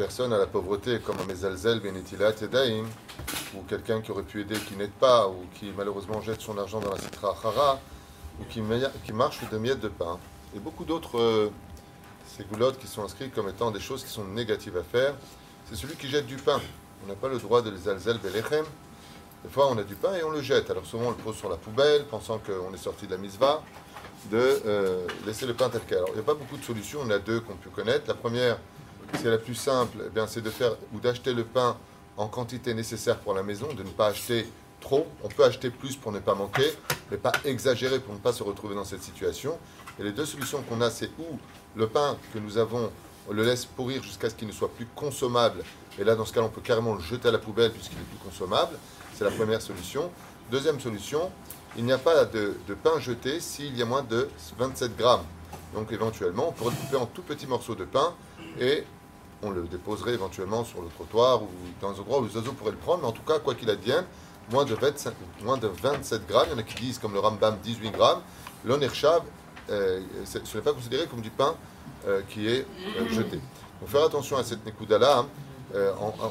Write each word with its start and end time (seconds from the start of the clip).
personne 0.00 0.32
à 0.32 0.38
la 0.38 0.46
pauvreté, 0.46 0.98
comme 0.98 1.18
un 1.20 1.26
Mezalzel 1.26 1.78
Benetilat 1.78 2.32
Edaim, 2.40 2.86
ou 3.54 3.60
quelqu'un 3.68 4.00
qui 4.00 4.10
aurait 4.10 4.22
pu 4.22 4.40
aider 4.40 4.54
qui 4.54 4.74
n'aide 4.74 4.92
pas, 4.92 5.28
ou 5.28 5.44
qui 5.54 5.74
malheureusement 5.76 6.22
jette 6.22 6.40
son 6.40 6.56
argent 6.56 6.80
dans 6.80 6.90
la 6.90 6.98
Sitra 6.98 7.36
Hara, 7.44 7.78
ou 8.40 8.44
qui, 8.44 8.62
qui 9.04 9.12
marche 9.12 9.40
de 9.50 9.58
miettes 9.58 9.80
de 9.80 9.88
pain. 9.88 10.18
Et 10.56 10.58
beaucoup 10.58 10.86
d'autres 10.86 11.20
euh, 11.20 11.50
goulottes 12.50 12.78
qui 12.78 12.86
sont 12.86 13.04
inscrites 13.04 13.34
comme 13.34 13.50
étant 13.50 13.70
des 13.70 13.78
choses 13.78 14.02
qui 14.02 14.08
sont 14.08 14.24
négatives 14.24 14.78
à 14.78 14.82
faire. 14.82 15.12
C'est 15.66 15.76
celui 15.76 15.96
qui 15.96 16.08
jette 16.08 16.26
du 16.26 16.36
pain. 16.36 16.62
On 17.04 17.08
n'a 17.08 17.14
pas 17.14 17.28
le 17.28 17.36
droit 17.38 17.60
de 17.60 17.68
les 17.68 17.86
alzel 17.86 18.16
belechem. 18.16 18.64
Des 19.44 19.50
fois, 19.50 19.68
on 19.70 19.76
a 19.76 19.82
du 19.82 19.96
pain 19.96 20.14
et 20.14 20.24
on 20.24 20.30
le 20.30 20.40
jette. 20.40 20.70
Alors 20.70 20.86
souvent, 20.86 21.08
on 21.08 21.10
le 21.10 21.16
pose 21.16 21.36
sur 21.36 21.50
la 21.50 21.56
poubelle, 21.56 22.06
pensant 22.06 22.38
qu'on 22.38 22.72
est 22.72 22.82
sorti 22.82 23.06
de 23.06 23.10
la 23.12 23.18
misva, 23.18 23.62
de 24.30 24.62
euh, 24.64 25.06
laisser 25.26 25.44
le 25.44 25.52
pain 25.52 25.68
tel 25.68 25.82
quel. 25.86 25.98
Alors, 25.98 26.08
il 26.12 26.14
n'y 26.14 26.20
a 26.20 26.24
pas 26.24 26.32
beaucoup 26.32 26.56
de 26.56 26.64
solutions. 26.64 27.00
On 27.04 27.10
a 27.10 27.18
deux 27.18 27.40
qu'on 27.40 27.56
peut 27.56 27.68
connaître. 27.68 28.04
La 28.08 28.14
première, 28.14 28.56
c'est 29.14 29.30
la 29.30 29.38
plus 29.38 29.54
simple, 29.54 29.98
eh 30.06 30.10
bien, 30.10 30.26
c'est 30.26 30.40
de 30.40 30.50
faire 30.50 30.72
ou 30.94 31.00
d'acheter 31.00 31.32
le 31.32 31.44
pain 31.44 31.76
en 32.16 32.28
quantité 32.28 32.74
nécessaire 32.74 33.18
pour 33.18 33.34
la 33.34 33.42
maison, 33.42 33.72
de 33.72 33.82
ne 33.82 33.88
pas 33.88 34.08
acheter 34.08 34.46
trop. 34.80 35.06
On 35.22 35.28
peut 35.28 35.44
acheter 35.44 35.70
plus 35.70 35.96
pour 35.96 36.12
ne 36.12 36.18
pas 36.18 36.34
manquer, 36.34 36.66
mais 37.10 37.16
pas 37.16 37.32
exagérer 37.44 38.00
pour 38.00 38.14
ne 38.14 38.18
pas 38.18 38.32
se 38.32 38.42
retrouver 38.42 38.74
dans 38.74 38.84
cette 38.84 39.02
situation. 39.02 39.58
Et 39.98 40.02
les 40.02 40.12
deux 40.12 40.26
solutions 40.26 40.62
qu'on 40.62 40.80
a, 40.80 40.90
c'est 40.90 41.10
où 41.18 41.38
le 41.76 41.86
pain 41.86 42.16
que 42.32 42.38
nous 42.38 42.58
avons, 42.58 42.90
on 43.28 43.32
le 43.32 43.44
laisse 43.44 43.64
pourrir 43.64 44.02
jusqu'à 44.02 44.30
ce 44.30 44.34
qu'il 44.34 44.48
ne 44.48 44.52
soit 44.52 44.72
plus 44.72 44.86
consommable. 44.94 45.62
Et 45.98 46.04
là, 46.04 46.14
dans 46.14 46.24
ce 46.24 46.32
cas, 46.32 46.40
on 46.40 46.48
peut 46.48 46.60
carrément 46.60 46.94
le 46.94 47.00
jeter 47.00 47.28
à 47.28 47.32
la 47.32 47.38
poubelle 47.38 47.70
puisqu'il 47.70 47.98
est 47.98 48.02
plus 48.02 48.18
consommable. 48.18 48.76
C'est 49.14 49.24
la 49.24 49.30
première 49.30 49.60
solution. 49.60 50.10
Deuxième 50.50 50.80
solution, 50.80 51.30
il 51.76 51.84
n'y 51.84 51.92
a 51.92 51.98
pas 51.98 52.24
de, 52.24 52.56
pain 52.82 52.98
jeté 52.98 53.40
s'il 53.40 53.76
y 53.76 53.82
a 53.82 53.84
moins 53.84 54.02
de 54.02 54.28
27 54.58 54.96
grammes. 54.96 55.24
Donc 55.74 55.92
éventuellement, 55.92 56.48
on 56.48 56.52
pourrait 56.52 56.74
couper 56.74 56.96
en 56.96 57.06
tout 57.06 57.22
petits 57.22 57.46
morceaux 57.46 57.74
de 57.74 57.84
pain 57.84 58.14
et 58.58 58.84
on 59.42 59.50
le 59.50 59.62
déposerait 59.62 60.12
éventuellement 60.12 60.64
sur 60.64 60.82
le 60.82 60.88
trottoir 60.88 61.42
ou 61.42 61.48
dans 61.80 61.88
un 61.88 61.92
endroit 61.92 62.20
où 62.20 62.26
les 62.26 62.36
oiseaux 62.36 62.52
pourraient 62.52 62.72
le 62.72 62.76
prendre. 62.76 63.02
Mais 63.02 63.08
en 63.08 63.12
tout 63.12 63.22
cas, 63.22 63.38
quoi 63.38 63.54
qu'il 63.54 63.70
advienne, 63.70 64.04
moins 64.50 64.64
de, 64.64 64.74
25, 64.74 65.14
moins 65.42 65.56
de 65.56 65.68
27 65.68 66.26
grammes, 66.26 66.46
il 66.48 66.52
y 66.52 66.54
en 66.54 66.58
a 66.58 66.62
qui 66.62 66.74
disent, 66.82 66.98
comme 66.98 67.14
le 67.14 67.20
Rambam, 67.20 67.56
18 67.62 67.90
grammes, 67.92 68.20
l'onershav, 68.64 69.22
euh, 69.70 70.00
ce 70.24 70.38
n'est 70.38 70.62
pas 70.62 70.72
considéré 70.72 71.06
comme 71.06 71.20
du 71.20 71.30
pain 71.30 71.54
euh, 72.06 72.20
qui 72.28 72.48
est 72.48 72.66
euh, 72.98 73.08
jeté. 73.08 73.40
Donc 73.80 73.88
faire 73.88 74.04
attention 74.04 74.36
à 74.36 74.44
cette 74.44 74.64
nekuda-là. 74.66 75.20
Hein. 75.20 75.26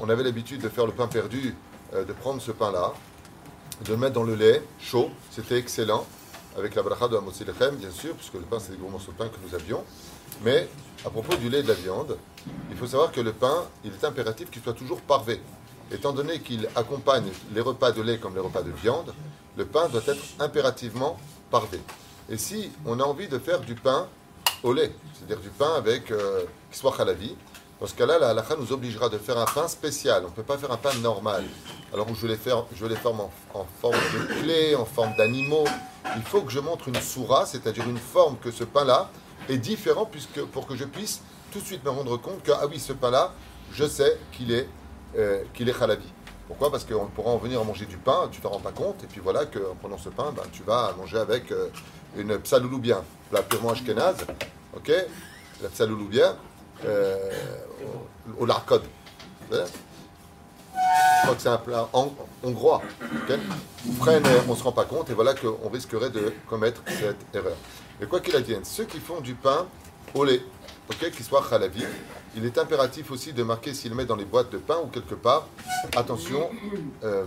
on, 0.00 0.08
avait 0.08 0.24
l'habitude 0.24 0.62
de 0.62 0.68
faire 0.68 0.86
le 0.86 0.92
pain 0.92 1.06
perdu 1.06 1.54
euh, 1.94 2.04
de 2.04 2.12
prendre 2.12 2.42
ce 2.42 2.50
pain-là, 2.50 2.92
de 3.84 3.90
le 3.90 3.96
mettre 3.96 4.14
dans 4.14 4.24
le 4.24 4.34
lait 4.34 4.60
chaud, 4.80 5.08
c'était 5.30 5.56
excellent, 5.56 6.04
avec 6.56 6.74
la 6.74 6.82
bracha 6.82 7.08
de 7.08 7.16
Hamotzi 7.16 7.44
bien 7.44 7.90
sûr, 7.90 8.14
puisque 8.14 8.34
le 8.34 8.40
pain, 8.40 8.58
c'est 8.58 8.72
des 8.72 8.78
gros 8.78 8.88
morceaux 8.88 9.12
de 9.12 9.16
pain 9.16 9.28
que 9.28 9.36
nous 9.46 9.54
avions. 9.54 9.84
Mais 10.42 10.68
à 11.04 11.10
propos 11.10 11.36
du 11.36 11.48
lait 11.48 11.60
et 11.60 11.62
de 11.62 11.68
la 11.68 11.74
viande, 11.74 12.16
il 12.70 12.76
faut 12.76 12.86
savoir 12.86 13.12
que 13.12 13.20
le 13.20 13.32
pain, 13.32 13.64
il 13.84 13.92
est 13.92 14.04
impératif 14.04 14.50
qu'il 14.50 14.62
soit 14.62 14.72
toujours 14.72 15.00
parvé. 15.00 15.40
Étant 15.92 16.12
donné 16.12 16.40
qu'il 16.40 16.68
accompagne 16.74 17.28
les 17.54 17.60
repas 17.60 17.92
de 17.92 18.02
lait 18.02 18.18
comme 18.18 18.34
les 18.34 18.40
repas 18.40 18.62
de 18.62 18.70
viande, 18.70 19.12
le 19.56 19.66
pain 19.66 19.88
doit 19.88 20.02
être 20.06 20.22
impérativement 20.40 21.18
parvé. 21.50 21.80
Et 22.28 22.36
si 22.36 22.70
on 22.84 22.98
a 23.00 23.04
envie 23.04 23.28
de 23.28 23.38
faire 23.38 23.60
du 23.60 23.74
pain 23.74 24.08
au 24.62 24.72
lait, 24.72 24.92
c'est-à-dire 25.14 25.40
du 25.40 25.50
pain 25.50 25.74
avec 25.76 26.10
euh, 26.10 26.44
qui 26.72 26.78
soit 26.78 26.92
vie 27.12 27.36
dans 27.78 27.86
ce 27.86 27.94
cas-là, 27.94 28.18
la 28.18 28.30
halakha 28.30 28.56
nous 28.56 28.72
obligera 28.72 29.10
de 29.10 29.18
faire 29.18 29.36
un 29.36 29.44
pain 29.44 29.68
spécial. 29.68 30.22
On 30.24 30.30
ne 30.30 30.32
peut 30.34 30.42
pas 30.42 30.56
faire 30.56 30.72
un 30.72 30.78
pain 30.78 30.94
normal. 30.94 31.44
Alors 31.92 32.06
je 32.14 32.26
les, 32.26 32.38
je 32.74 32.86
les 32.86 32.96
forme 32.96 33.20
en, 33.20 33.66
forme 33.82 33.94
de 34.14 34.40
clé, 34.40 34.74
en 34.74 34.86
forme 34.86 35.14
d'animaux. 35.16 35.66
Il 36.14 36.22
faut 36.22 36.42
que 36.42 36.52
je 36.52 36.60
montre 36.60 36.88
une 36.88 37.00
soura, 37.00 37.46
c'est-à-dire 37.46 37.88
une 37.88 37.98
forme 37.98 38.36
que 38.38 38.50
ce 38.50 38.64
pain-là 38.64 39.10
est 39.48 39.58
différent 39.58 40.06
puisque, 40.06 40.40
pour 40.44 40.66
que 40.66 40.76
je 40.76 40.84
puisse 40.84 41.22
tout 41.50 41.60
de 41.60 41.64
suite 41.64 41.84
me 41.84 41.90
rendre 41.90 42.16
compte 42.16 42.42
que, 42.42 42.52
ah 42.52 42.66
oui, 42.66 42.78
ce 42.78 42.92
pain-là, 42.92 43.32
je 43.72 43.84
sais 43.84 44.18
qu'il 44.32 44.52
est, 44.52 44.68
euh, 45.16 45.42
qu'il 45.54 45.68
est. 45.68 45.74
Pourquoi? 46.48 46.70
Parce 46.70 46.84
qu'on 46.84 47.06
pourra 47.06 47.30
en 47.30 47.38
venir 47.38 47.64
manger 47.64 47.86
du 47.86 47.96
pain, 47.96 48.28
tu 48.30 48.40
t'en 48.40 48.50
rends 48.50 48.60
pas 48.60 48.72
compte, 48.72 49.02
et 49.02 49.06
puis 49.06 49.20
voilà 49.20 49.46
qu'en 49.46 49.74
prenant 49.80 49.98
ce 49.98 50.08
pain, 50.08 50.32
ben, 50.34 50.44
tu 50.52 50.62
vas 50.62 50.94
manger 50.96 51.18
avec 51.18 51.50
euh, 51.50 51.68
une 52.16 52.38
psaloulou 52.38 52.78
bien, 52.78 53.02
plat 53.30 53.42
purement 53.42 53.70
ashkenaz, 53.70 54.16
ok? 54.76 54.92
La 55.62 55.68
psaloulou 55.68 56.06
bien, 56.06 56.36
euh, 56.84 57.30
au, 58.38 58.46
Larcode. 58.46 58.84
Je 59.50 59.56
crois 61.26 61.34
que 61.34 61.42
c'est 61.42 61.48
un 61.48 61.58
plat 61.58 61.88
hongrois. 62.42 62.82
on 64.48 64.50
ne 64.50 64.56
se 64.56 64.62
rend 64.62 64.72
pas 64.72 64.84
compte 64.84 65.10
et 65.10 65.14
voilà 65.14 65.34
qu'on 65.34 65.68
risquerait 65.68 66.10
de 66.10 66.32
commettre 66.48 66.82
cette 66.86 67.16
erreur. 67.34 67.56
Mais 68.00 68.06
quoi 68.06 68.20
qu'il 68.20 68.36
advienne, 68.36 68.64
ceux 68.64 68.84
qui 68.84 69.00
font 69.00 69.20
du 69.20 69.34
pain 69.34 69.66
au 70.14 70.24
lait, 70.24 70.42
ok, 70.88 71.10
qui 71.10 71.22
soit 71.22 71.44
khalavi, 71.48 71.84
il 72.36 72.44
est 72.44 72.58
impératif 72.58 73.10
aussi 73.10 73.32
de 73.32 73.42
marquer 73.42 73.74
s'il 73.74 73.94
met 73.94 74.04
dans 74.04 74.16
les 74.16 74.24
boîtes 74.24 74.50
de 74.50 74.58
pain 74.58 74.78
ou 74.84 74.86
quelque 74.86 75.14
part, 75.14 75.48
attention, 75.96 76.50
euh, 77.02 77.24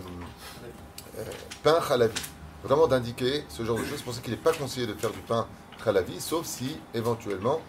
euh, 1.17 1.23
pain 1.63 1.79
khalavi. 1.85 2.21
Vraiment 2.63 2.87
d'indiquer 2.87 3.45
ce 3.47 3.63
genre 3.63 3.77
de 3.77 3.85
choses. 3.85 3.97
C'est 3.97 4.03
pour 4.03 4.13
ça 4.13 4.21
qu'il 4.21 4.31
n'est 4.31 4.37
pas 4.37 4.51
conseillé 4.53 4.85
de 4.85 4.93
faire 4.93 5.11
du 5.11 5.19
pain 5.19 5.47
la 5.91 6.01
vie, 6.01 6.19
sauf 6.19 6.45
si 6.45 6.77
éventuellement 6.93 7.61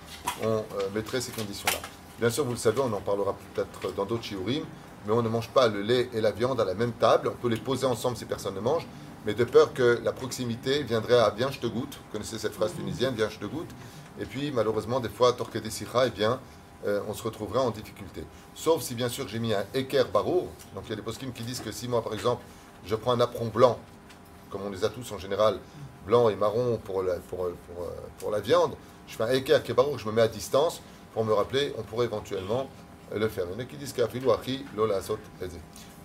on 0.43 0.47
euh, 0.47 0.63
mettrait 0.95 1.21
ces 1.21 1.33
conditions-là. 1.33 1.79
Bien 2.19 2.31
sûr, 2.31 2.45
vous 2.45 2.53
le 2.53 2.57
savez, 2.57 2.81
on 2.81 2.93
en 2.93 3.01
parlera 3.01 3.37
peut-être 3.55 3.95
dans 3.95 4.05
d'autres 4.05 4.25
shiurim, 4.25 4.65
mais 5.07 5.13
on 5.13 5.23
ne 5.23 5.29
mange 5.29 5.49
pas 5.49 5.69
le 5.69 5.83
lait 5.83 6.09
et 6.13 6.21
la 6.21 6.31
viande 6.31 6.61
à 6.61 6.65
la 6.65 6.75
même 6.75 6.93
table. 6.93 7.29
On 7.29 7.37
peut 7.37 7.49
les 7.49 7.57
poser 7.57 7.87
ensemble 7.87 8.17
si 8.17 8.25
personne 8.25 8.55
ne 8.55 8.61
mange, 8.61 8.87
mais 9.27 9.35
de 9.35 9.45
peur 9.45 9.73
que 9.73 10.01
la 10.03 10.13
proximité 10.13 10.83
viendrait 10.83 11.19
à 11.19 11.31
viens, 11.31 11.51
je 11.51 11.59
te 11.59 11.67
goûte. 11.67 11.95
Vous 11.95 12.13
connaissez 12.13 12.39
cette 12.39 12.55
phrase 12.55 12.75
tunisienne, 12.75 13.15
viens, 13.15 13.29
je 13.29 13.39
te 13.39 13.47
goûte. 13.47 13.71
Et 14.21 14.25
puis, 14.25 14.51
malheureusement, 14.53 15.01
des 15.01 15.09
fois, 15.09 15.37
des 15.55 15.71
sikha, 15.71 16.07
eh 16.07 16.11
bien, 16.11 16.41
euh, 16.87 17.01
on 17.09 17.15
se 17.15 17.23
retrouvera 17.23 17.61
en 17.61 17.71
difficulté. 17.71 18.25
Sauf 18.55 18.83
si, 18.83 18.95
bien 18.95 19.09
sûr, 19.09 19.29
j'ai 19.29 19.39
mis 19.39 19.55
un 19.55 19.65
équerre 19.75 20.09
barour. 20.09 20.49
Donc, 20.75 20.85
il 20.87 20.91
y 20.91 20.93
a 20.93 20.97
des 20.97 21.03
poskim 21.03 21.33
qui 21.33 21.43
disent 21.43 21.61
que 21.61 21.73
si 21.73 21.89
moi, 21.89 22.03
par 22.03 22.15
exemple, 22.15 22.43
je 22.85 22.95
prends 22.95 23.13
un 23.13 23.21
apron 23.21 23.47
blanc, 23.47 23.79
comme 24.51 24.63
on 24.63 24.71
les 24.71 24.85
a 24.85 24.89
tous 24.89 25.13
en 25.13 25.19
général, 25.19 25.59
blanc 26.07 26.29
et 26.29 26.37
marron 26.37 26.79
pour 26.85 27.03
la, 27.03 27.15
pour, 27.17 27.39
pour, 27.39 27.87
pour 28.19 28.31
la 28.31 28.41
viande, 28.41 28.75
je 29.07 29.17
fais 29.17 29.25
un 29.25 29.33
équerre 29.33 29.63
qui 29.63 29.73
je 29.97 30.07
me 30.07 30.13
mets 30.13 30.23
à 30.23 30.29
distance 30.29 30.81
pour 31.13 31.25
me 31.25 31.33
rappeler, 31.33 31.75
on 31.77 31.83
pourrait 31.83 32.07
éventuellement 32.07 32.69
le 33.19 33.29
faire. 33.29 33.45
Il 33.49 33.53
y 33.53 33.57
en 33.57 33.59
a 33.61 33.65
qui 33.65 33.77
disent 33.77 33.95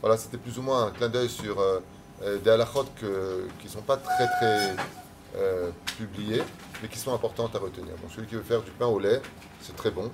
Voilà, 0.02 0.18
c'était 0.18 0.38
plus 0.38 0.58
ou 0.58 0.62
moins 0.62 0.88
un 0.88 0.92
clin 0.92 1.10
d'œil 1.10 1.30
sur 1.30 1.60
euh, 1.60 1.80
euh, 2.24 2.38
des 2.40 2.50
halakhot 2.50 2.86
qui 3.60 3.66
ne 3.66 3.72
sont 3.72 3.82
pas 3.82 3.98
très 3.98 4.28
très 4.28 4.76
euh, 5.36 5.70
publiés, 5.98 6.44
mais 6.82 6.88
qui 6.88 6.98
sont 6.98 7.14
importantes 7.14 7.56
à 7.56 7.60
retenir. 7.60 7.92
Donc 8.02 8.12
celui 8.16 8.28
qui 8.28 8.36
veut 8.36 8.44
faire 8.44 8.62
du 8.62 8.72
pain 8.72 8.88
au 8.88 9.00
lait, 9.00 9.22
c'est 9.62 9.76
très 9.76 9.92
bon, 9.92 10.10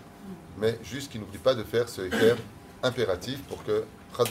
mais 0.57 0.79
juste 0.83 1.11
qu'il 1.11 1.21
n'oublie 1.21 1.37
pas 1.37 1.55
de 1.55 1.63
faire 1.63 1.87
ce 1.89 2.01
équerre 2.01 2.37
impératif 2.83 3.41
pour 3.43 3.63
que, 3.63 3.83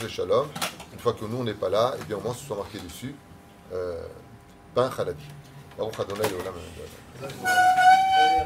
Shalom, 0.07 0.47
une 0.93 0.99
fois 0.99 1.13
que 1.13 1.25
nous 1.25 1.37
on 1.37 1.43
n'est 1.43 1.53
pas 1.53 1.69
là, 1.69 1.95
et 1.99 2.03
bien 2.05 2.17
au 2.17 2.21
moins 2.21 2.33
ce 2.33 2.45
soit 2.45 2.55
marqué 2.55 2.79
dessus, 2.79 3.15
pain 4.75 4.89
Khalabi. 4.89 5.23